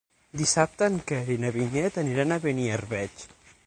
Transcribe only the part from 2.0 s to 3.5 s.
aniran a Beniarbeig.